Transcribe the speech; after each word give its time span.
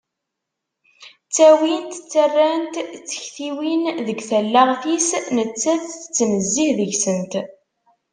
Ttawint 1.27 1.91
ttarrant 1.99 2.73
tektiwin 3.07 3.83
deg 4.07 4.19
tallaɣt-is 4.29 5.09
netta-t 5.35 5.83
tettnezzih 5.93 6.71
deg-sent. 6.79 7.33